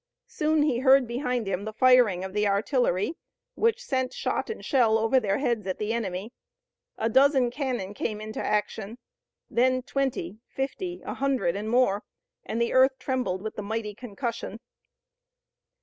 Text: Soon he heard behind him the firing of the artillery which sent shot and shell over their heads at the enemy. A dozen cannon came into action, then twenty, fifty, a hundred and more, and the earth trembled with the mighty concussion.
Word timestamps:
Soon 0.25 0.63
he 0.63 0.79
heard 0.79 1.05
behind 1.07 1.47
him 1.47 1.63
the 1.63 1.71
firing 1.73 2.23
of 2.23 2.33
the 2.33 2.47
artillery 2.47 3.13
which 3.53 3.83
sent 3.85 4.15
shot 4.15 4.49
and 4.49 4.65
shell 4.65 4.97
over 4.97 5.19
their 5.19 5.37
heads 5.37 5.67
at 5.67 5.77
the 5.77 5.93
enemy. 5.93 6.33
A 6.97 7.07
dozen 7.07 7.51
cannon 7.51 7.93
came 7.93 8.19
into 8.19 8.43
action, 8.43 8.97
then 9.47 9.83
twenty, 9.83 10.39
fifty, 10.47 11.03
a 11.05 11.13
hundred 11.13 11.55
and 11.55 11.69
more, 11.69 12.01
and 12.43 12.59
the 12.59 12.73
earth 12.73 12.97
trembled 12.97 13.43
with 13.43 13.57
the 13.57 13.61
mighty 13.61 13.93
concussion. 13.93 14.59